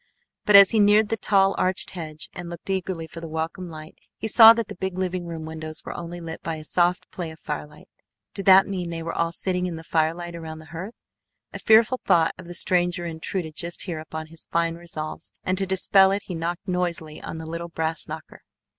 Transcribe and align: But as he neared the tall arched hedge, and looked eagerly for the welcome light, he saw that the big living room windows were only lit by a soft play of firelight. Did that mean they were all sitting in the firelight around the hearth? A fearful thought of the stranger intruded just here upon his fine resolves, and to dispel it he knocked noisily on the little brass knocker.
But 0.45 0.55
as 0.55 0.71
he 0.71 0.79
neared 0.79 1.09
the 1.09 1.15
tall 1.17 1.53
arched 1.59 1.91
hedge, 1.91 2.27
and 2.33 2.49
looked 2.49 2.71
eagerly 2.71 3.05
for 3.05 3.21
the 3.21 3.27
welcome 3.29 3.69
light, 3.69 3.93
he 4.17 4.27
saw 4.27 4.51
that 4.53 4.67
the 4.67 4.73
big 4.73 4.97
living 4.97 5.27
room 5.27 5.45
windows 5.45 5.83
were 5.85 5.95
only 5.95 6.19
lit 6.19 6.41
by 6.41 6.55
a 6.55 6.63
soft 6.63 7.11
play 7.11 7.29
of 7.29 7.39
firelight. 7.39 7.87
Did 8.33 8.47
that 8.47 8.65
mean 8.65 8.89
they 8.89 9.03
were 9.03 9.13
all 9.13 9.31
sitting 9.31 9.67
in 9.67 9.75
the 9.75 9.83
firelight 9.83 10.33
around 10.33 10.57
the 10.57 10.65
hearth? 10.73 10.95
A 11.53 11.59
fearful 11.59 12.01
thought 12.03 12.33
of 12.39 12.47
the 12.47 12.55
stranger 12.55 13.05
intruded 13.05 13.53
just 13.53 13.83
here 13.83 13.99
upon 13.99 14.25
his 14.25 14.47
fine 14.51 14.73
resolves, 14.73 15.31
and 15.43 15.55
to 15.59 15.67
dispel 15.67 16.09
it 16.09 16.23
he 16.25 16.33
knocked 16.33 16.67
noisily 16.67 17.21
on 17.21 17.37
the 17.37 17.45
little 17.45 17.69
brass 17.69 18.07
knocker. 18.07 18.41